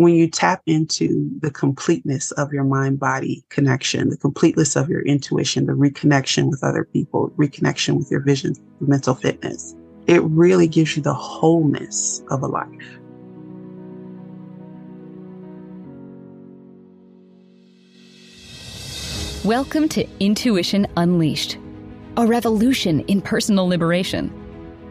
[0.00, 5.02] when you tap into the completeness of your mind body connection, the completeness of your
[5.02, 9.76] intuition, the reconnection with other people, reconnection with your vision, mental fitness,
[10.06, 12.66] it really gives you the wholeness of a life.
[19.44, 21.58] Welcome to Intuition Unleashed,
[22.16, 24.39] a revolution in personal liberation.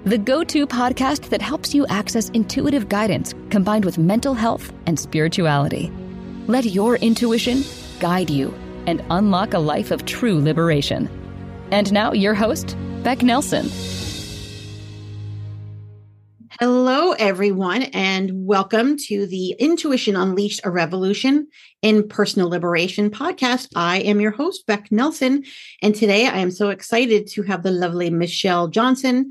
[0.09, 4.99] The go to podcast that helps you access intuitive guidance combined with mental health and
[4.99, 5.91] spirituality.
[6.47, 7.63] Let your intuition
[7.99, 8.51] guide you
[8.87, 11.07] and unlock a life of true liberation.
[11.69, 13.69] And now, your host, Beck Nelson.
[16.59, 21.47] Hello, everyone, and welcome to the Intuition Unleashed a Revolution
[21.83, 23.67] in Personal Liberation podcast.
[23.75, 25.43] I am your host, Beck Nelson,
[25.83, 29.29] and today I am so excited to have the lovely Michele Johnson,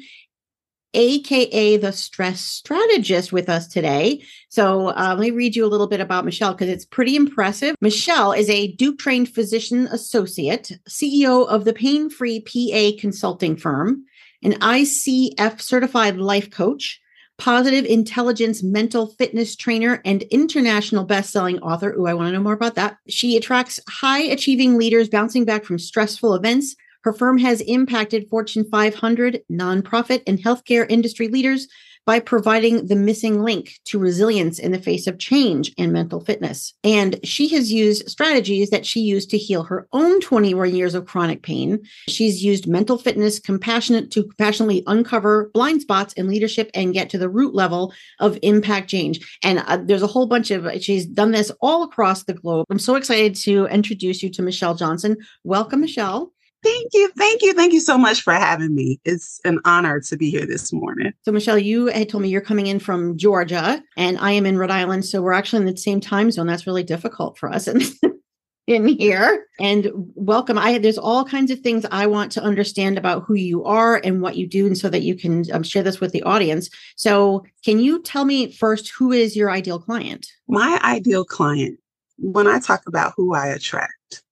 [0.95, 4.23] aka the stress strategist, with us today.
[4.48, 7.77] So uh, let me read you a little bit about Michele because it's pretty impressive.
[7.80, 14.05] Michele is a Duke trained physician associate, CEO of the Pain Free PA consulting firm,
[14.42, 17.00] an ICF certified life coach
[17.39, 21.92] positive intelligence mental fitness trainer and international best-selling author.
[21.92, 22.98] Ooh, I want to know more about that.
[23.08, 26.75] She attracts high achieving leaders bouncing back from stressful events.
[27.05, 31.69] Her firm has impacted Fortune 500 nonprofit and healthcare industry leaders
[32.09, 36.73] by providing the missing link to resilience in the face of change and mental fitness.
[36.83, 41.05] And she has used strategies that she used to heal her own 21 years of
[41.05, 41.79] chronic pain.
[42.09, 47.19] She's used mental fitness compassionate to compassionately uncover blind spots in leadership and get to
[47.19, 49.39] the root level of impact change.
[49.45, 52.65] And uh, there's a whole bunch of she's done this all across the globe.
[52.71, 55.19] I'm so excited to introduce you to Michele Johnson.
[55.45, 56.33] Welcome, Michele.
[56.62, 57.11] Thank you.
[57.17, 57.53] Thank you.
[57.55, 59.01] Thank you so much for having me.
[59.05, 61.12] It's an honor to be here this morning.
[61.23, 64.59] So, Michele, you had told me you're coming in from Georgia and I am in
[64.59, 65.05] Rhode Island.
[65.05, 66.47] So, we're actually in the same time zone.
[66.47, 67.69] That's really difficult for us
[68.67, 69.47] in, here.
[69.61, 70.59] And welcome.
[70.59, 74.20] I there's all kinds of things I want to understand about who you are and
[74.20, 76.70] what you do, and so that you can um, share this with the audience.
[76.96, 80.27] So, can you tell me first who is your ideal client?
[80.48, 81.79] My ideal client,
[82.19, 84.23] when I talk about who I attract,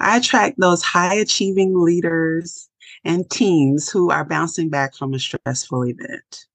[0.00, 2.68] I attract those high achieving leaders
[3.04, 6.46] and teams who are bouncing back from a stressful event.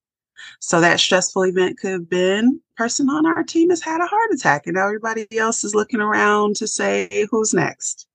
[0.60, 4.32] So that stressful event could have been person on our team has had a heart
[4.32, 8.06] attack and everybody else is looking around to say who's next.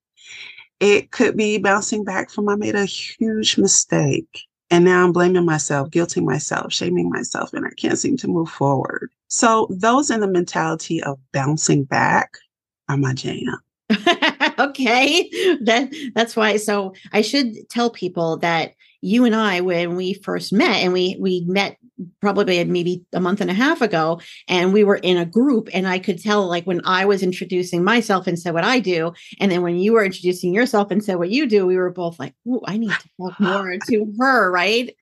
[0.80, 5.44] It could be bouncing back from I made a huge mistake and now I'm blaming
[5.44, 9.10] myself, guilting myself, shaming myself, and I can't seem to move forward.
[9.28, 12.38] So those in the mentality of bouncing back
[12.88, 13.58] are my jam.
[14.58, 15.28] okay
[15.62, 20.52] that that's why so i should tell people that you and i when we first
[20.52, 21.76] met and we we met
[22.20, 25.86] probably maybe a month and a half ago and we were in a group and
[25.86, 29.50] i could tell like when i was introducing myself and said what i do and
[29.50, 32.34] then when you were introducing yourself and said what you do we were both like
[32.48, 34.94] oh i need to talk more to her right?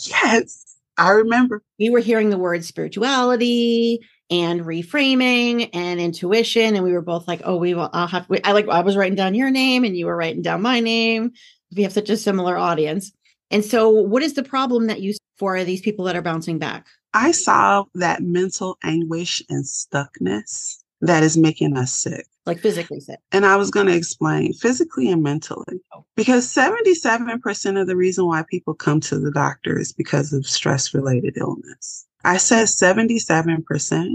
[0.00, 0.64] Yes
[0.96, 1.62] i remember.
[1.78, 6.74] We were hearing the word spirituality and reframing and intuition.
[6.74, 9.16] And we were both like, oh, we will, I'll have, I like, I was writing
[9.16, 11.32] down your name and you were writing down my name.
[11.76, 13.12] We have such a similar audience.
[13.50, 16.86] And so, what is the problem that you for these people that are bouncing back?
[17.12, 22.26] I saw that mental anguish and stuckness that is making us sick.
[22.46, 23.20] Like physically sick.
[23.32, 25.80] And I was going to explain physically and mentally.
[25.94, 26.04] Oh.
[26.16, 30.92] Because 77% of the reason why people come to the doctor is because of stress
[30.94, 32.06] related illness.
[32.24, 34.06] I said 77%,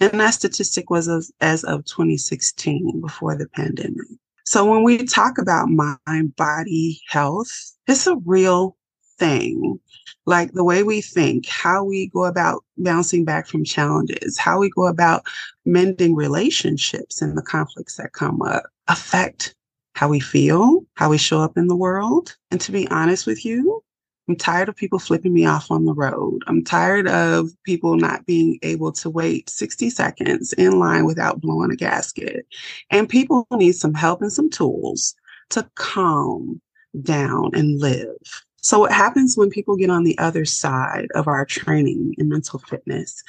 [0.00, 4.06] and that statistic was as, as of 2016 before the pandemic.
[4.44, 7.50] So when we talk about mind body health,
[7.88, 8.76] it's a real
[9.18, 9.80] thing.
[10.26, 14.70] Like the way we think, how we go about bouncing back from challenges, how we
[14.70, 15.24] go about
[15.64, 19.54] mending relationships and the conflicts that come up affect
[19.94, 22.36] how we feel, how we show up in the world.
[22.50, 23.82] And to be honest with you,
[24.28, 26.42] I'm tired of people flipping me off on the road.
[26.46, 31.70] I'm tired of people not being able to wait 60 seconds in line without blowing
[31.70, 32.46] a gasket.
[32.90, 35.14] And people need some help and some tools
[35.50, 36.60] to calm
[37.02, 38.16] down and live.
[38.62, 42.58] So, what happens when people get on the other side of our training in mental
[42.58, 43.22] fitness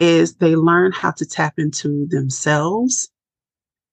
[0.00, 3.10] is they learn how to tap into themselves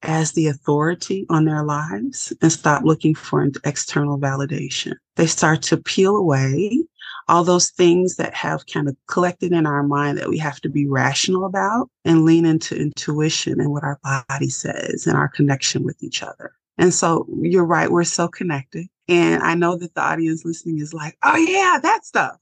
[0.07, 4.94] as the authority on their lives and stop looking for external validation.
[5.16, 6.84] They start to peel away
[7.28, 10.69] all those things that have kind of collected in our mind that we have to
[10.69, 14.00] be rational about and lean into intuition and what our
[14.30, 16.54] body says and our connection with each other.
[16.78, 18.88] And so you're right, we're so connected.
[19.08, 22.38] And I know that the audience listening is like, oh, yeah, that stuff.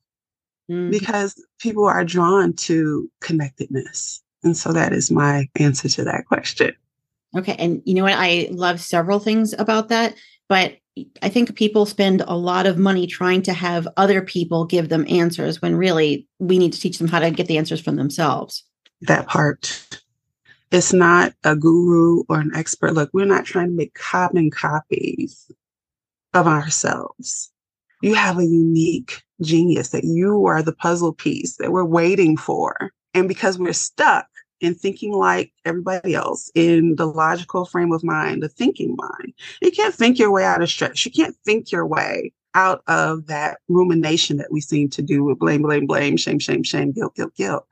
[0.69, 0.92] Mm-hmm.
[0.92, 6.74] Because people are drawn to connectedness And so that is my answer to that question.
[7.35, 7.56] Okay.
[7.57, 8.13] And you know what?
[8.15, 10.15] I love several things about that,
[10.47, 10.77] but
[11.21, 15.06] I think people spend a lot of money trying to have other people give them
[15.09, 18.63] answers when really we need to teach them how to get the answers from themselves.
[19.01, 20.00] That part.
[20.71, 22.94] It's not a guru or an expert.
[22.94, 25.51] Look, we're not trying to make carbon copies
[26.33, 27.51] of ourselves.
[28.01, 32.91] You have a unique genius that you are the puzzle piece that we're waiting for.
[33.13, 34.27] And because we're stuck
[34.61, 39.33] in thinking like everybody else in the logical frame of mind, the thinking mind.
[39.61, 41.05] You can't think your way out of stress.
[41.05, 45.39] You can't think your way out of that rumination that we seem to do with
[45.39, 47.65] blame, blame, blame, shame, shame, shame, guilt, guilt, guilt.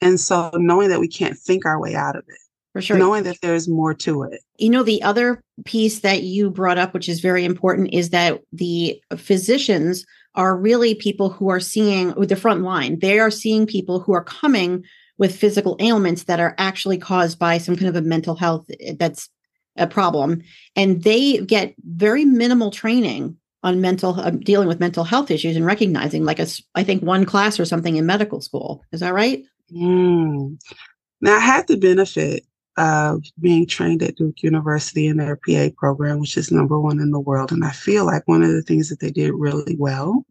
[0.00, 2.38] And so knowing that we can't think our way out of it.
[2.72, 2.98] For sure.
[2.98, 4.40] Knowing that there's more to it.
[4.58, 8.40] You know, the other piece that you brought up, which is very important, is that
[8.52, 10.04] the physicians
[10.34, 12.98] are really people who are seeing with the front line.
[12.98, 14.84] They are seeing people who are coming
[15.18, 18.94] with physical ailments that are actually caused by some kind of a mental health eh,
[18.98, 19.28] that's
[19.76, 20.42] a problem.
[20.76, 25.64] And they get very minimal training on mental uh, dealing with mental health issues and
[25.64, 28.84] recognizing like a i think one class or something in medical school.
[28.92, 29.42] Is that right?
[29.74, 30.60] Mm.
[31.22, 32.44] now i had the benefit
[32.76, 37.12] of being trained at duke university in their pa program which is number one in
[37.12, 40.26] the world and i feel like one of the things that they did really well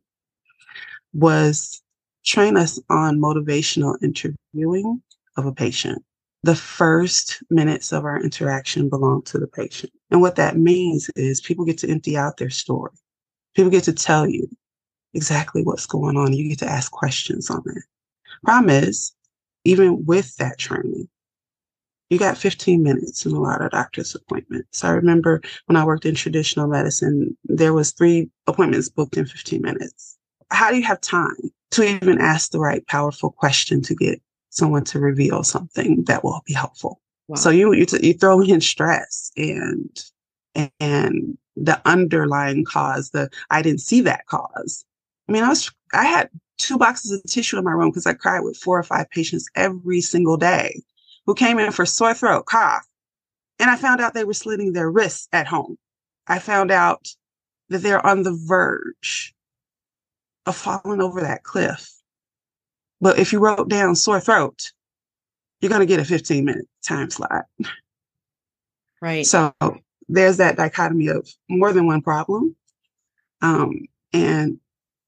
[1.14, 1.82] was
[2.24, 5.02] train us on motivational interviewing
[5.38, 6.04] of a patient.
[6.44, 9.94] The first minutes of our interaction belong to the patient.
[10.12, 12.92] And what that means is people get to empty out their story.
[13.56, 14.48] People get to tell you
[15.14, 16.34] exactly what's going on.
[16.34, 17.84] You get to ask questions on it.
[18.44, 19.14] Problem is,
[19.64, 21.08] even with that training,
[22.10, 24.84] you got 15 minutes in a lot of doctor's appointments.
[24.84, 29.62] I remember when I worked in traditional medicine, there was three appointments booked in 15
[29.62, 30.18] minutes.
[30.54, 34.22] How do you have time to even ask the right powerful question to get
[34.54, 37.02] someone to reveal something that will be helpful.
[37.28, 37.36] Wow.
[37.36, 40.04] So you, you, you throw in stress and,
[40.80, 44.86] and the underlying cause, the, I didn't see that cause.
[45.28, 46.30] I mean, I was, I had
[46.60, 49.48] two boxes of tissue in my room because I cried with four or five patients
[49.56, 50.84] every single day
[51.26, 52.86] who came in for sore throat, cough.
[53.58, 55.78] And I found out they were slitting their wrists at home.
[56.28, 57.08] I found out
[57.70, 59.34] that they're on the verge
[60.46, 61.90] of falling over that cliff.
[63.02, 64.72] But if you wrote down sore throat,
[65.60, 67.46] you're going to get a 15 minute time slot.
[69.02, 69.26] Right.
[69.26, 69.54] So
[70.08, 72.56] there's that dichotomy of more than one problem.
[73.42, 74.60] Um, and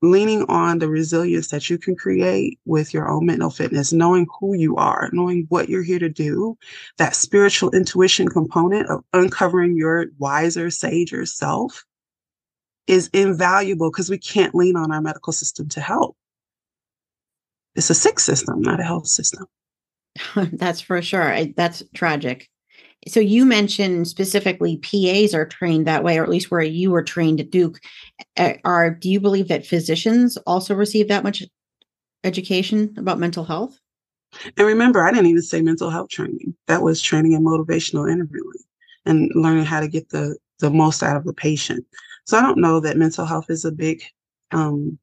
[0.02, 4.56] leaning on the resilience that you can create with your own mental fitness, knowing who
[4.56, 6.58] you are, knowing what you're here to do,
[6.98, 11.86] that spiritual intuition component of uncovering your wiser, sager self
[12.88, 16.16] is invaluable because we can't lean on our medical system to help.
[17.76, 19.46] It's a sick system, not a health system.
[20.36, 21.34] that's for sure.
[21.34, 22.50] I, that's tragic.
[23.08, 27.04] So you mentioned specifically PAs are trained that way, or at least where you were
[27.04, 27.80] trained at Duke.
[28.64, 31.44] Are do you believe that physicians also receive that much
[32.24, 33.80] education about mental health?
[34.58, 36.56] And remember, I didn't even say mental health training.
[36.68, 38.60] That was training in motivational interviewing
[39.06, 41.86] and learning how to get the the most out of the patient.
[42.26, 44.04] So I don't know that mental health is a big
[44.52, 44.98] um,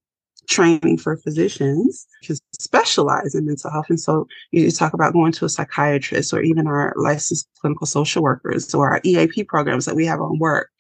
[0.48, 3.86] training for physicians to specialize in mental health.
[3.88, 8.22] And so you talk about going to a psychiatrist or even our licensed clinical social
[8.22, 10.70] workers or our EAP programs that we have on work.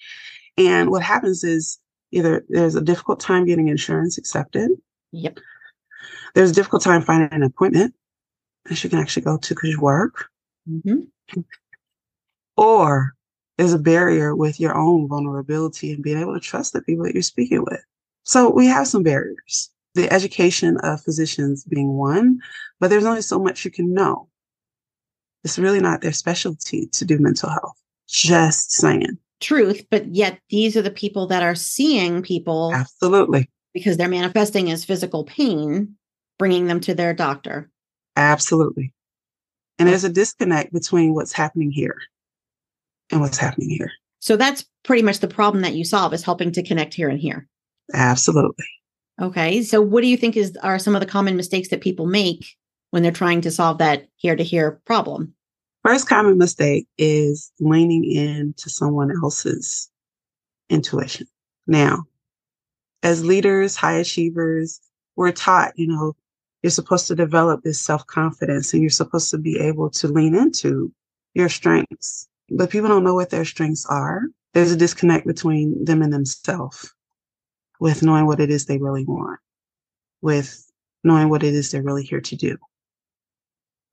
[0.58, 1.78] And what happens is
[2.10, 4.70] either there's a difficult time getting insurance accepted.
[5.12, 5.38] Yep.
[6.34, 7.94] There's a difficult time finding an appointment
[8.66, 10.26] that you can actually go to because you work.
[10.68, 11.40] Mm-hmm.
[12.56, 13.14] Or
[13.58, 17.14] there's a barrier with your own vulnerability and being able to trust the people that
[17.14, 17.80] you're speaking with.
[18.24, 19.70] So we have some barriers.
[19.94, 22.40] The education of physicians being one,
[22.80, 24.28] but there's only so much you can know.
[25.44, 27.76] It's really not their specialty to do mental health.
[28.08, 29.18] Just saying.
[29.40, 32.72] Truth, but yet these are the people that are seeing people.
[32.72, 33.50] Absolutely.
[33.74, 35.94] Because they're manifesting as physical pain,
[36.38, 37.70] bringing them to their doctor.
[38.16, 38.94] Absolutely.
[39.78, 41.96] And there's a disconnect between what's happening here
[43.12, 43.92] and what's happening here.
[44.18, 47.20] So that's pretty much the problem that you solve is helping to connect here and
[47.20, 47.46] here.
[47.92, 48.64] Absolutely.
[49.20, 49.62] Okay.
[49.62, 52.44] So what do you think is are some of the common mistakes that people make
[52.90, 55.34] when they're trying to solve that here to here problem?
[55.84, 59.90] First common mistake is leaning into someone else's
[60.70, 61.26] intuition.
[61.66, 62.04] Now,
[63.02, 64.80] as leaders, high achievers,
[65.16, 66.14] we're taught, you know,
[66.62, 70.36] you're supposed to develop this self confidence and you're supposed to be able to lean
[70.36, 70.92] into
[71.34, 74.22] your strengths but people don't know what their strengths are.
[74.54, 76.92] There's a disconnect between them and themselves
[77.80, 79.40] with knowing what it is they really want,
[80.22, 80.70] with
[81.04, 82.58] knowing what it is they're really here to do.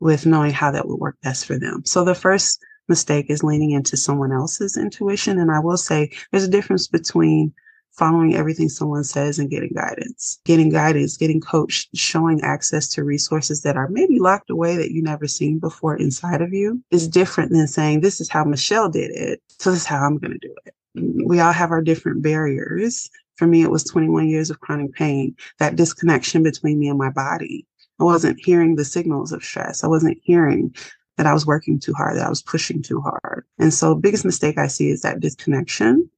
[0.02, 1.84] with knowing how that would work best for them.
[1.86, 5.40] So the first mistake is leaning into someone else's intuition.
[5.40, 7.54] And I will say there's a difference between
[7.92, 10.40] following everything someone says and getting guidance.
[10.46, 15.02] Getting guidance, getting coached, showing access to resources that are maybe locked away that you
[15.02, 19.12] never seen before inside of you is different than saying, this is how Michele did
[19.12, 19.42] it.
[19.60, 20.74] So this is how I'm going to do it.
[20.98, 23.10] Mm, we all have our different barriers.
[23.36, 27.10] For me, it was 21 years of chronic pain, that disconnection between me and my
[27.10, 27.66] body.
[28.00, 29.84] I wasn't hearing the signals of stress.
[29.84, 30.74] I wasn't hearing
[31.18, 33.46] that I was working too hard, that I was pushing too hard.
[33.58, 36.10] And so biggest mistake I see is that disconnection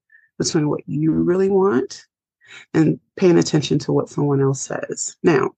[0.46, 2.06] between what you really want
[2.74, 5.16] and paying attention to what someone else says.
[5.24, 5.52] Now,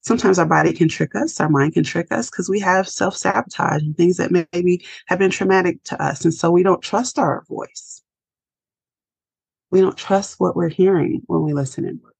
[0.00, 3.16] sometimes our body can trick us, our mind can trick us because we have self
[3.16, 6.24] sabotage and things that maybe have been traumatic to us.
[6.24, 8.02] And so we don't trust our voice.
[9.70, 12.14] We don't trust what we're hearing when we listen inward.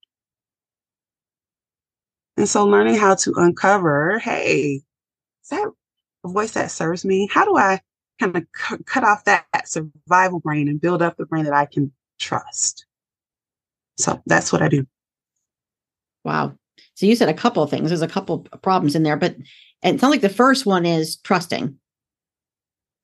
[2.36, 4.82] And so learning how to uncover, hey,
[5.42, 5.68] is that
[6.24, 7.28] a voice that serves me?
[7.30, 7.80] How do I
[8.20, 11.54] kind of c- cut off that, that survival brain and build up the brain that
[11.54, 12.86] I can trust.
[13.98, 14.86] So that's what I do.
[16.24, 16.54] Wow.
[16.94, 17.88] So you said a couple of things.
[17.88, 19.36] There's a couple of problems in there, but
[19.82, 21.76] it sounds like the first one is trusting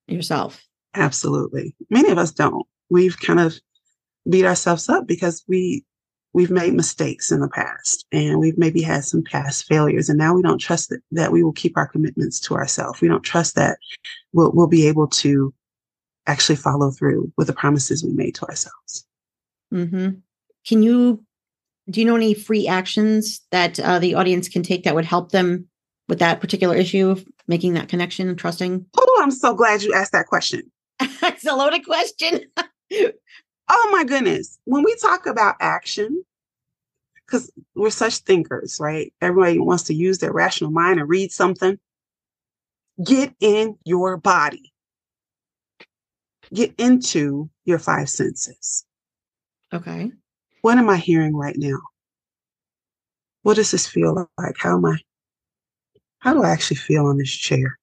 [0.06, 0.62] yourself.
[0.94, 1.74] Absolutely.
[1.90, 2.66] Many of us don't.
[2.90, 3.58] We've kind of
[4.28, 5.84] beat ourselves up because we
[6.32, 10.34] we've made mistakes in the past and we've maybe had some past failures and now
[10.34, 13.00] we don't trust that, that we will keep our commitments to ourselves.
[13.00, 13.78] We don't trust that
[14.34, 15.54] we'll, we'll be able to
[16.26, 19.06] actually follow through with the promises we made to ourselves.
[19.72, 20.18] Mm-hmm.
[20.66, 21.24] Can you,
[21.88, 25.32] do you know any free actions that uh, the audience can take that would help
[25.32, 25.68] them
[26.08, 28.86] with that particular issue of making that connection and trusting?
[28.96, 30.70] Oh, I'm so glad you asked that question.
[31.00, 32.40] it's a loaded question.
[32.92, 34.58] oh my goodness.
[34.64, 36.24] When we talk about action,
[37.26, 39.12] because we're such thinkers, right?
[39.20, 41.78] Everybody wants to use their rational mind and read something.
[43.04, 44.72] Get in your body
[46.52, 48.84] get into your five senses.
[49.72, 50.12] Okay.
[50.62, 51.78] What am I hearing right now?
[53.42, 54.56] What does this feel like?
[54.58, 54.98] How am I?
[56.18, 57.78] How do I actually feel on this chair?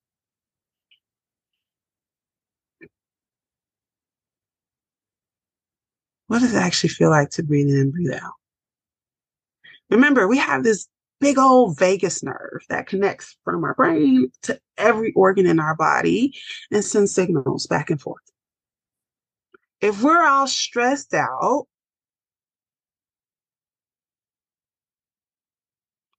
[6.28, 8.34] What does it actually feel like to breathe in and breathe out?
[9.90, 10.88] Remember, we have this
[11.20, 16.34] big old vagus nerve that connects from our brain to every organ in our body
[16.72, 18.33] and sends signals back and forth
[19.84, 21.68] if we're all stressed out,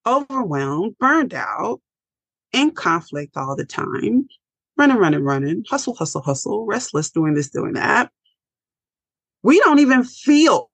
[0.06, 1.80] overwhelmed, burned out,
[2.52, 4.28] in conflict all the time,
[4.76, 8.12] running, running, running, hustle, hustle, hustle, restless, doing this, doing that,
[9.42, 10.70] we don't even feel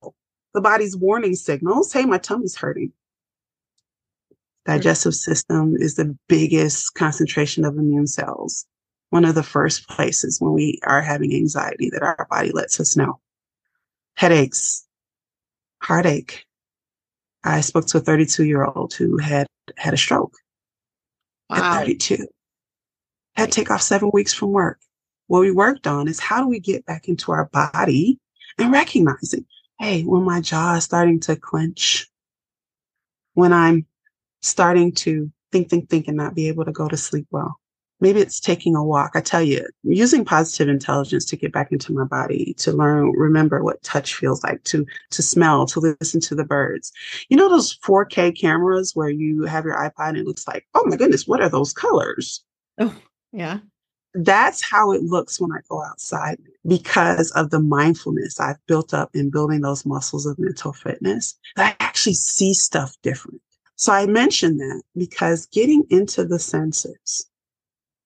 [0.53, 1.93] the body's warning signals.
[1.93, 2.93] Hey, my tummy's hurting.
[4.67, 8.67] Digestive system is the biggest concentration of immune cells
[9.11, 12.97] one of the first places when we are having anxiety that our body lets us
[12.97, 13.21] know.
[14.15, 14.87] Headaches,
[15.83, 16.47] heartache.
[17.45, 20.35] I spoke to a 32 year old who had had a stroke
[21.49, 21.57] wow.
[21.57, 22.27] at 32.
[23.37, 24.81] Had to take off seven weeks from work.
[25.27, 28.19] What we worked on is how do we get back into our body
[28.59, 29.47] and recognizing,
[29.79, 32.09] hey, when my jaw is starting to clench,
[33.35, 33.87] when I'm
[34.43, 37.60] starting to think, think, think, and not be able to go to sleep well,
[38.01, 39.13] maybe it's taking a walk.
[39.15, 43.63] I tell you, using positive intelligence to get back into my body, to learn, remember
[43.63, 46.93] what touch feels like, to to smell, to listen to the birds.
[47.29, 50.85] You know those 4K cameras where you have your iPod and it looks like, oh
[50.87, 52.43] my goodness, what are those colors?
[52.79, 52.95] Oh,
[53.33, 53.59] yeah.
[54.15, 59.11] That's how it looks when I go outside because of the mindfulness I've built up
[59.15, 61.39] in building those muscles of mental fitness.
[61.57, 63.41] I actually see stuff different.
[63.77, 67.30] So I mention that because getting into the senses,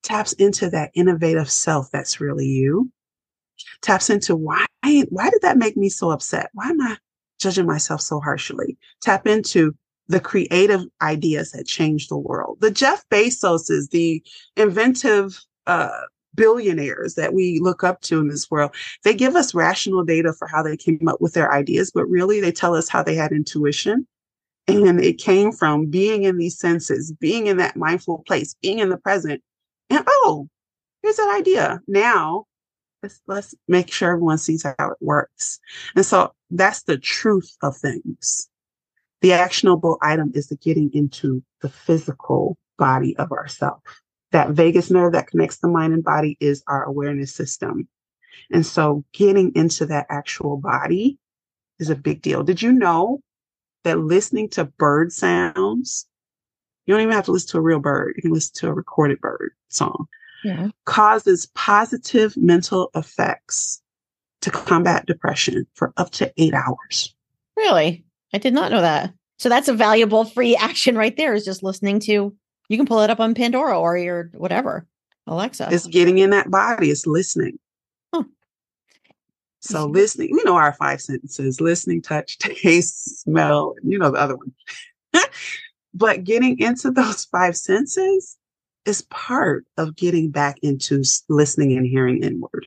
[0.04, 2.90] taps into that innovative self that's really you.
[3.82, 4.64] Taps into why
[5.08, 6.50] why did that make me so upset?
[6.52, 6.96] Why am i
[7.40, 8.76] judging myself so harshly?
[9.02, 9.74] Tap into
[10.08, 12.58] the creative ideas that change the world.
[12.60, 14.22] The jeff bezoses the
[14.56, 16.02] inventive uh,
[16.34, 20.48] billionaires that we look up to in this world they give us rational data for
[20.48, 23.30] how they came up with their ideas but really they tell us how they had
[23.30, 24.04] intuition
[24.66, 28.88] and it came from being in these senses being in that mindful place being in
[28.88, 29.40] the present
[29.90, 30.48] and oh,
[31.02, 31.80] here's an idea.
[31.86, 32.46] Now
[33.02, 35.58] let's let's make sure everyone sees how it works.
[35.94, 38.48] And so that's the truth of things.
[39.20, 43.80] The actionable item is the getting into the physical body of ourself.
[44.32, 47.88] That vagus nerve that connects the mind and body is our awareness system.
[48.50, 51.18] And so getting into that actual body
[51.78, 52.42] is a big deal.
[52.42, 53.20] Did you know
[53.84, 56.06] that listening to bird sounds
[56.86, 58.14] You don't even have to listen to a real bird.
[58.16, 60.06] You can listen to a recorded bird song.
[60.42, 60.68] Yeah.
[60.84, 63.80] Causes positive mental effects
[64.42, 67.14] to combat depression for up to eight hours.
[67.56, 68.04] Really?
[68.34, 69.14] I did not know that.
[69.38, 72.34] So that's a valuable free action right there is just listening to
[72.68, 74.86] you can pull it up on Pandora or your whatever.
[75.26, 75.68] Alexa.
[75.70, 77.58] It's getting in that body, it's listening.
[78.12, 78.24] Huh.
[79.60, 84.36] So listening, you know our five sentences, listening, touch, taste, smell, you know the other
[84.36, 84.52] one.
[85.94, 88.36] but getting into those five senses
[88.84, 92.66] is part of getting back into listening and hearing inward.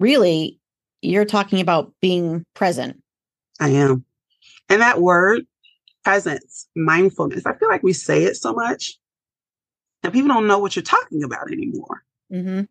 [0.00, 0.58] Really,
[1.00, 3.00] you're talking about being present.
[3.60, 4.04] I am.
[4.68, 5.46] And that word,
[6.04, 8.98] presence, mindfulness, I feel like we say it so much
[10.02, 12.04] and people don't know what you're talking about anymore.
[12.32, 12.62] Mm-hmm.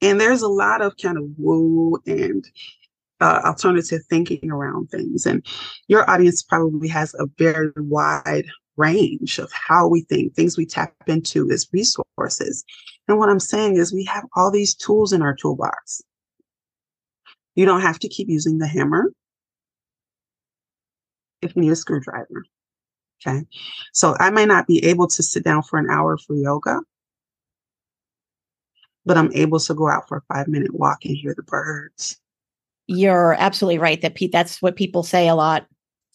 [0.00, 2.44] And there's a lot of kind of woo and
[3.20, 5.26] uh, alternative thinking around things.
[5.26, 5.44] And
[5.88, 8.46] your audience probably has a very wide
[8.78, 12.64] range of how we think, things we tap into as resources.
[13.08, 16.02] And what I'm saying is we have all these tools in our toolbox.
[17.54, 19.12] You don't have to keep using the hammer
[21.42, 22.44] if you need a screwdriver.
[23.26, 23.44] Okay.
[23.92, 26.80] So I might not be able to sit down for an hour for yoga,
[29.04, 32.18] but I'm able to go out for a five minute walk and hear the birds.
[32.86, 35.66] You're absolutely right that Pete, that's what people say a lot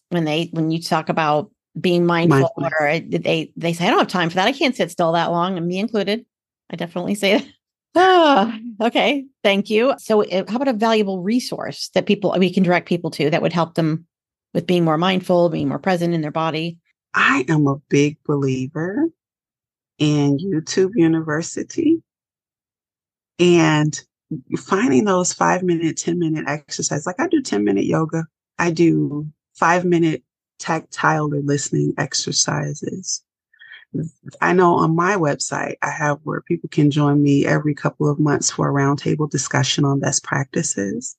[0.10, 4.08] when they, when you talk about being mindful or they, they say, I don't have
[4.08, 4.48] time for that.
[4.48, 6.26] I can't sit still that long and me included.
[6.70, 7.48] I definitely say that.
[7.96, 9.24] Ah, okay.
[9.44, 9.94] Thank you.
[10.00, 13.44] So, uh, how about a valuable resource that people we can direct people to that
[13.44, 14.08] would help them
[14.52, 16.80] with being more mindful, being more present in their body?
[17.14, 19.10] I am a big believer
[20.00, 22.02] in YouTube University
[23.38, 24.02] and
[24.58, 27.06] finding those five minute, 10 minute exercises.
[27.06, 28.26] Like I do 10 minute yoga,
[28.58, 30.24] I do five minute
[30.60, 33.24] tactile or listening exercises.
[34.42, 38.20] I know on my website, I have where people can join me every couple of
[38.20, 41.16] months for a roundtable discussion on best practices.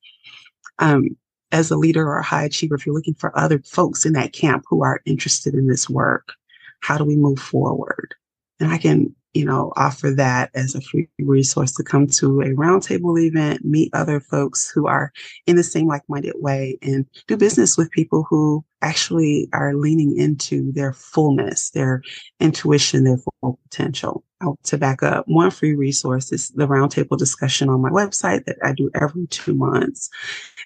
[0.81, 1.17] Um,
[1.53, 4.33] as a leader or a high achiever, if you're looking for other folks in that
[4.33, 6.33] camp who are interested in this work,
[6.81, 8.15] how do we move forward?
[8.59, 12.51] And I can you know, offer that as a free resource to come to a
[12.51, 15.13] roundtable event, meet other folks who are
[15.47, 20.71] in the same like-minded way and do business with people who actually are leaning into
[20.73, 22.01] their fullness, their
[22.39, 24.25] intuition, their full potential.
[24.43, 28.59] Oh, to back up, one free resource is the roundtable discussion on my website that
[28.63, 30.11] I do every two months.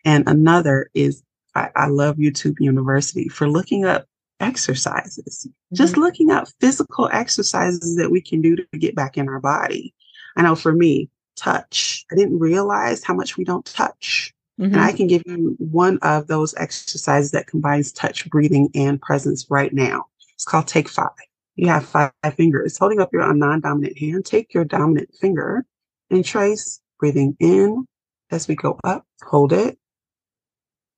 [0.05, 1.23] And another is
[1.55, 4.07] I, I love YouTube University for looking up
[4.41, 5.75] exercises, mm-hmm.
[5.75, 9.95] just looking at physical exercises that we can do to get back in our body.
[10.37, 14.33] I know for me, touch, I didn't realize how much we don't touch.
[14.61, 14.75] Mm-hmm.
[14.75, 19.47] And I can give you one of those exercises that combines touch, breathing, and presence
[19.49, 20.07] right now.
[20.35, 21.11] It's called Take Five.
[21.55, 24.25] You have five fingers holding up your non dominant hand.
[24.25, 25.65] Take your dominant finger
[26.11, 27.87] and trace breathing in
[28.31, 29.79] as we go up, hold it,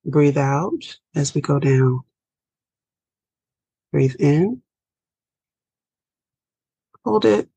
[0.05, 2.01] breathe out as we go down.
[3.93, 4.63] Breathe in.
[7.05, 7.49] Hold it.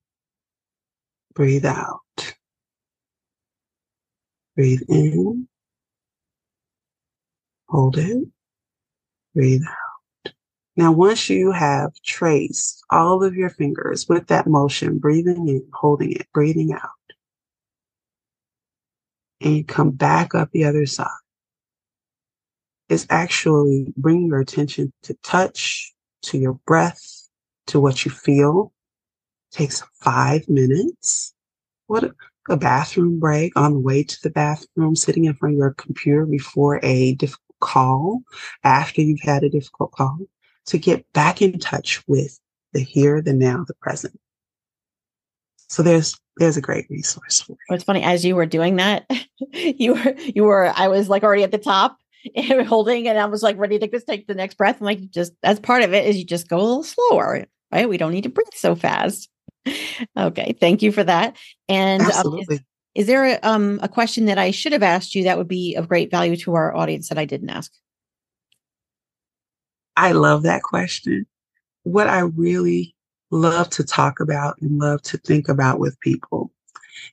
[1.36, 2.02] Breathe out.
[4.56, 5.48] Breathe in.
[7.70, 8.28] Hold it.
[9.36, 9.78] Breathe out.
[10.76, 16.14] Now, once you have traced all of your fingers with that motion, breathing in, holding
[16.14, 16.90] it, breathing out,
[19.42, 21.08] and come back up the other side,
[22.90, 25.93] it's actually bringing your attention to touch,
[26.24, 27.30] to your breath,
[27.68, 28.74] to what you feel.
[29.52, 31.34] Takes five minutes.
[31.88, 32.16] What a,
[32.50, 36.26] a bathroom break on the way to the bathroom, sitting in front of your computer
[36.26, 38.22] before a difficult call,
[38.64, 40.18] after you've had a difficult call,
[40.66, 42.40] to get back in touch with
[42.74, 44.20] the here, the now, the present.
[45.68, 47.76] So there's there's a great resource for you.
[47.76, 49.10] It's funny as you were doing that,
[49.54, 51.98] you were you were I was like already at the top
[52.68, 54.78] holding and I was like ready to just take the next breath.
[54.80, 57.90] I'm like, just as part of it is you just go a little slower, right?
[57.90, 59.30] We don't need to breathe so fast.
[60.18, 60.56] okay.
[60.60, 61.38] Thank you for that.
[61.70, 62.60] And um, is,
[62.96, 65.76] is, there a, um, a question that I should have asked you that would be
[65.76, 67.72] of great value to our audience that I didn't ask?
[69.96, 71.26] I love that question.
[71.84, 72.96] What I really
[73.32, 76.52] love to talk about and love to think about with people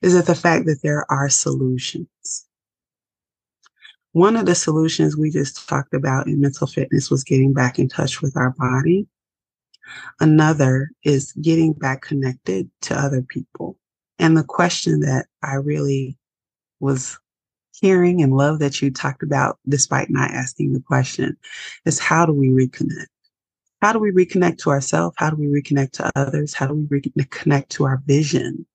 [0.03, 2.46] is that the fact that there are solutions.
[4.12, 7.88] One of the solutions we just talked about in mental fitness was getting back in
[7.88, 9.07] touch with our body.
[10.18, 13.77] Another is getting back connected to other people.
[14.18, 16.18] And the question that I really
[16.81, 17.18] was
[17.81, 21.37] hearing and love that you talked about, despite not asking the question,
[21.85, 23.07] is how do we reconnect?
[23.81, 25.14] How do we reconnect to ourselves?
[25.18, 26.53] How do we reconnect to others?
[26.53, 28.66] How do we reconnect to our vision?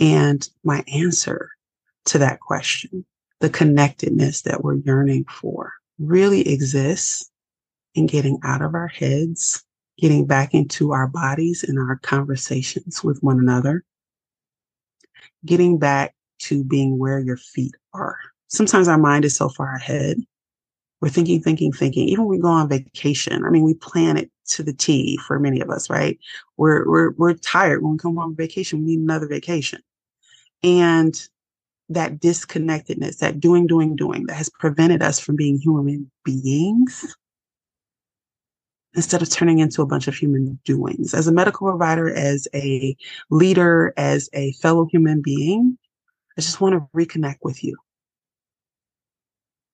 [0.00, 1.50] And my answer
[2.06, 3.04] to that question,
[3.44, 7.30] the connectedness that we're yearning for, really exists
[7.94, 9.62] in getting out of our heads,
[9.98, 13.84] getting back into our bodies and our conversations with one another,
[15.44, 18.16] getting back to being where your feet are.
[18.48, 20.16] Sometimes our mind is so far ahead.
[21.02, 22.08] We're thinking, thinking, thinking.
[22.08, 25.38] Even when we go on vacation, I mean, we plan it to the T for
[25.38, 26.18] many of us, right?
[26.56, 28.78] We're we're we're tired when we come on vacation.
[28.78, 29.82] We need another vacation,
[30.62, 31.14] and
[31.88, 37.16] that disconnectedness, that doing, doing, doing, that has prevented us from being human beings
[38.94, 41.14] instead of turning into a bunch of human doings.
[41.14, 42.96] As a medical provider, as a
[43.30, 45.76] leader, as a fellow human being,
[46.38, 47.76] I just want to reconnect with you.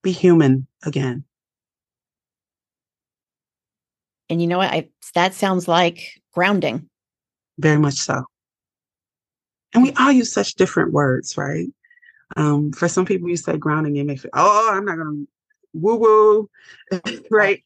[0.03, 1.25] Be human again.
[4.31, 4.71] And you know what?
[4.71, 6.89] I, that sounds like grounding.
[7.59, 8.25] Very much so.
[9.75, 11.69] And we all use such different words, right?
[12.37, 15.29] Um, for some people, you say grounding, it may feel, oh, I'm not going to
[15.75, 16.51] woo woo,
[17.31, 17.63] right?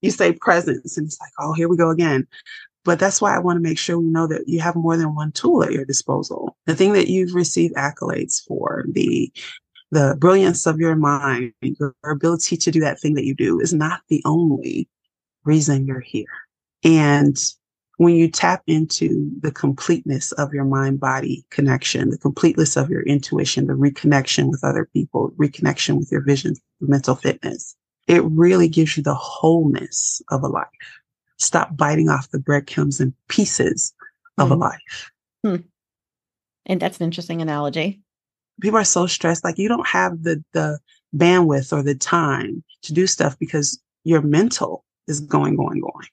[0.00, 2.26] You say presence, and it's like, oh, here we go again.
[2.84, 5.14] But that's why I want to make sure we know that you have more than
[5.14, 6.56] one tool at your disposal.
[6.66, 9.32] The thing that you've received accolades for, the
[9.92, 13.74] the brilliance of your mind, your ability to do that thing that you do is
[13.74, 14.88] not the only
[15.44, 16.24] reason you're here.
[16.82, 17.36] And
[18.02, 23.02] when you tap into the completeness of your mind body connection, the completeness of your
[23.02, 27.76] intuition, the reconnection with other people, reconnection with your vision, mental fitness,
[28.08, 30.66] it really gives you the wholeness of a life.
[31.38, 33.94] Stop biting off the breadcrumbs and pieces
[34.38, 34.52] of mm.
[34.52, 35.10] a life.
[35.44, 35.56] Hmm.
[36.66, 38.00] And that's an interesting analogy.
[38.60, 40.78] People are so stressed, like you don't have the the
[41.14, 46.06] bandwidth or the time to do stuff because your mental is going, going, going.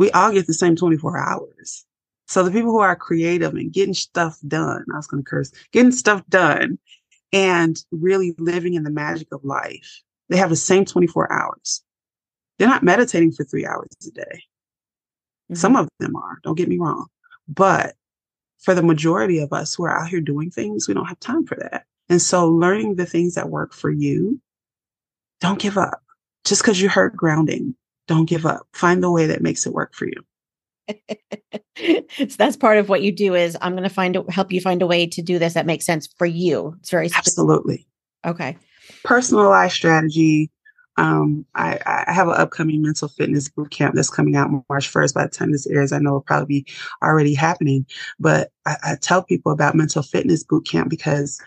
[0.00, 1.84] We all get the same 24 hours.
[2.26, 5.52] So the people who are creative and getting stuff done, I was going to curse,
[5.72, 6.78] getting stuff done
[7.32, 11.82] and really living in the magic of life they have the same 24 hours.
[12.58, 14.22] They're not meditating for three hours a day.
[15.50, 15.56] Mm-hmm.
[15.56, 17.08] Some of them are, don't get me wrong.
[17.48, 17.96] But
[18.60, 21.44] for the majority of us who are out here doing things, we don't have time
[21.44, 21.84] for that.
[22.08, 24.40] And so learning the things that work for you,
[25.40, 26.00] don't give up.
[26.44, 27.74] Just because you heard grounding,
[28.10, 28.66] don't give up.
[28.74, 30.24] Find the way that makes it work for you.
[32.18, 34.82] so that's part of what you do is I'm going to find help you find
[34.82, 36.74] a way to do this that makes sense for you.
[36.80, 37.28] It's very specific.
[37.28, 37.86] absolutely
[38.26, 38.56] okay
[39.04, 40.50] personalized strategy.
[40.96, 45.14] Um, I, I, have an upcoming mental fitness boot camp that's coming out March 1st.
[45.14, 46.66] By the time this airs, I know it'll probably be
[47.02, 47.86] already happening.
[48.18, 51.40] But I, I tell people about mental fitness boot camp because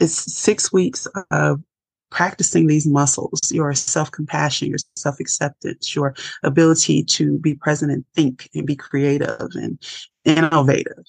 [0.00, 1.62] it's six weeks of
[2.10, 8.04] practicing these muscles your self compassion, your self acceptance, your ability to be present and
[8.14, 9.78] think and be creative and
[10.24, 11.04] innovative,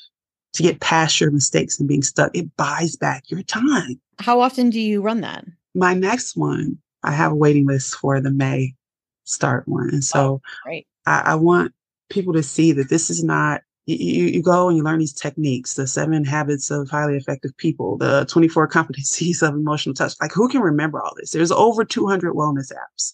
[0.54, 2.36] to get past your mistakes and being stuck.
[2.36, 4.00] It buys back your time.
[4.20, 5.46] How often do you run that?
[5.76, 8.76] my next one, I have a waiting list for the May
[9.24, 9.90] start one.
[9.90, 11.74] And oh, so oh, I, I, want
[12.10, 13.62] people to see that this is not,
[13.96, 17.98] you, you go and you learn these techniques, the seven habits of highly effective people,
[17.98, 20.14] the 24 competencies of emotional touch.
[20.22, 21.32] Like who can remember all this?
[21.32, 23.14] There's over 200 wellness apps.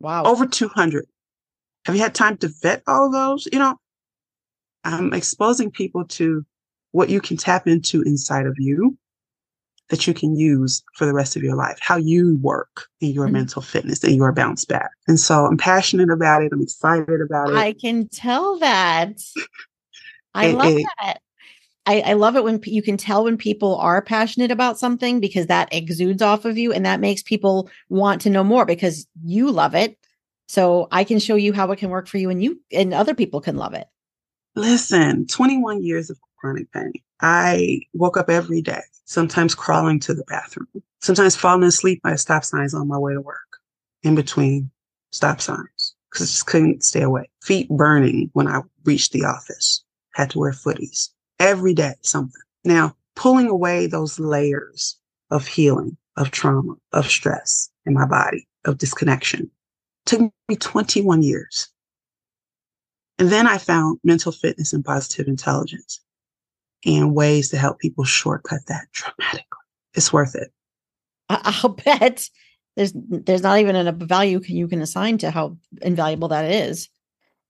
[0.00, 0.24] Wow.
[0.24, 1.06] Over 200.
[1.86, 3.48] Have you had time to vet all of those?
[3.52, 3.76] You know,
[4.84, 6.44] I'm exposing people to
[6.92, 8.96] what you can tap into inside of you
[9.90, 13.26] that you can use for the rest of your life, how you work in your
[13.26, 13.34] mm-hmm.
[13.34, 14.90] mental fitness and your bounce back.
[15.06, 16.52] And so I'm passionate about it.
[16.52, 17.56] I'm excited about it.
[17.56, 19.18] I can tell that.
[20.34, 21.20] I it, love it, that.
[21.86, 25.20] I, I love it when p- you can tell when people are passionate about something
[25.20, 29.06] because that exudes off of you and that makes people want to know more because
[29.22, 29.98] you love it.
[30.48, 33.14] So I can show you how it can work for you and you and other
[33.14, 33.86] people can love it.
[34.56, 36.92] Listen, 21 years of chronic pain.
[37.24, 40.68] I woke up every day sometimes crawling to the bathroom,
[41.00, 43.60] sometimes falling asleep by stop signs on my way to work,
[44.02, 44.70] in between
[45.10, 47.30] stop signs, because I just couldn't stay away.
[47.42, 49.82] Feet burning when I reached the office,
[50.12, 51.08] had to wear footies
[51.38, 52.42] every day, something.
[52.62, 54.98] Now, pulling away those layers
[55.30, 59.50] of healing, of trauma, of stress in my body, of disconnection
[60.04, 61.68] took me 21 years.
[63.18, 66.03] And then I found mental fitness and positive intelligence
[66.84, 69.58] and ways to help people shortcut that dramatically.
[69.94, 70.52] It's worth it.
[71.28, 72.28] I'll bet
[72.76, 76.88] there's there's not even a value you can assign to how invaluable that is.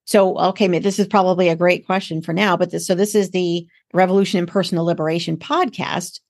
[0.06, 3.30] So, okay, this is probably a great question for now, but this, so this is
[3.30, 6.20] the Revolution in Personal Liberation podcast.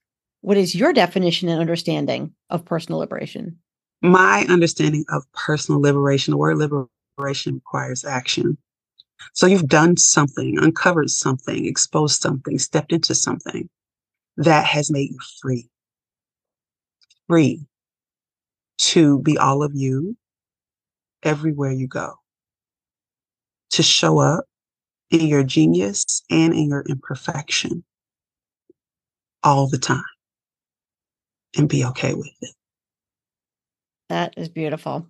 [0.43, 3.59] What is your definition and understanding of personal liberation?
[4.01, 8.59] My understanding of personal liberation, the word liberation requires action.
[9.33, 13.69] So you've done something, uncovered something, exposed something, stepped into something
[14.37, 15.69] that has made you free.
[17.29, 17.67] Free
[18.79, 20.17] to be all of you
[21.23, 22.15] everywhere you go.
[23.71, 24.45] To show up
[25.11, 27.85] in your genius and in your imperfection
[29.43, 30.03] all the time
[31.57, 32.55] and be okay with it.
[34.09, 35.09] That is beautiful.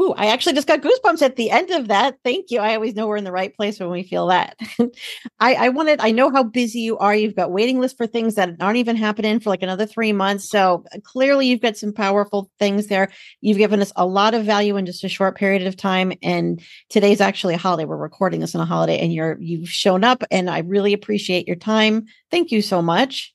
[0.00, 2.18] Ooh, I actually just got goosebumps at the end of that.
[2.24, 2.60] Thank you.
[2.60, 4.58] I always know we're in the right place when we feel that.
[5.40, 7.14] I, I wanted, I know how busy you are.
[7.14, 10.48] You've got waiting lists for things that aren't even happening for like another three months.
[10.48, 13.10] So uh, clearly you've got some powerful things there.
[13.40, 16.12] You've given us a lot of value in just a short period of time.
[16.22, 17.84] And today's actually a holiday.
[17.84, 21.46] We're recording this on a holiday and you're, you've shown up and I really appreciate
[21.46, 22.06] your time.
[22.30, 23.31] Thank you so much.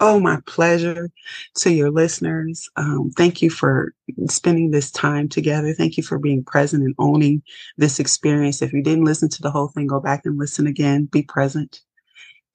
[0.00, 1.10] Oh, my pleasure
[1.56, 2.68] to your listeners.
[2.76, 3.94] Um, thank you for
[4.28, 5.72] spending this time together.
[5.72, 7.42] Thank you for being present and owning
[7.76, 8.60] this experience.
[8.60, 11.04] If you didn't listen to the whole thing, go back and listen again.
[11.04, 11.80] Be present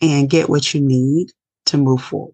[0.02, 1.32] and get what you need
[1.68, 2.34] to move forward.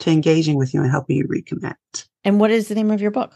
[0.00, 2.06] to engaging with you and helping you reconnect.
[2.24, 3.34] And what is the name of your book?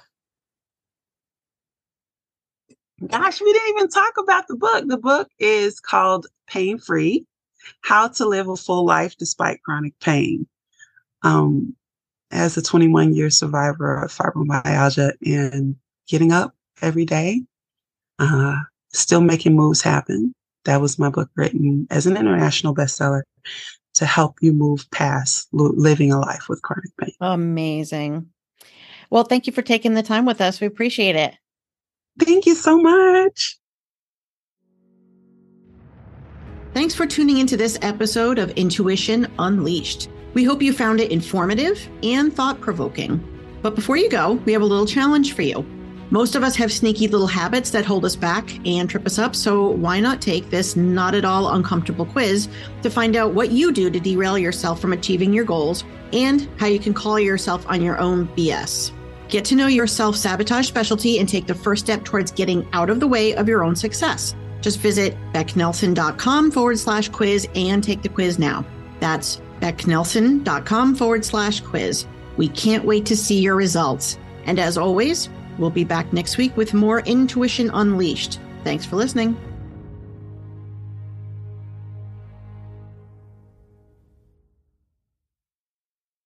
[3.07, 4.85] Gosh, we didn't even talk about the book.
[4.89, 7.25] The book is called Pain Free
[7.83, 10.49] How to Live a Full Life Despite Chronic Pain.
[11.23, 11.77] Um,
[12.31, 15.77] as a 21 year survivor of fibromyalgia and
[16.09, 17.43] getting up every day,
[18.19, 18.57] uh,
[18.93, 20.35] still making moves happen.
[20.65, 23.23] That was my book written as an international bestseller
[23.99, 27.13] to help you move past living a life with chronic pain.
[27.21, 28.31] Amazing.
[29.11, 30.61] Well, thank you for taking the time with us.
[30.61, 31.35] We appreciate it.
[32.19, 33.59] Thank you so much.
[36.75, 40.09] Thanks for tuning into this episode of Intuition Unleashed.
[40.35, 43.25] We hope you found it informative and thought provoking.
[43.63, 45.67] But before you go, we have a little challenge for you.
[46.11, 49.37] Most of us have sneaky little habits that hold us back and trip us up,
[49.37, 52.49] so why not take this not at all uncomfortable quiz
[52.83, 56.67] to find out what you do to derail yourself from achieving your goals and how
[56.67, 58.93] you can call yourself on your own BS.
[59.29, 62.89] Get to know your self sabotage specialty and take the first step towards getting out
[62.89, 64.35] of the way of your own success.
[64.63, 68.65] Just visit becknelson.com forward slash quiz and take the quiz now.
[69.01, 72.07] That's becknelson.com forward slash quiz.
[72.39, 74.19] We can't wait to see your results.
[74.47, 78.39] And as always, We'll be back next week with more Intuition Unleashed.
[78.65, 79.37] Thanks for listening.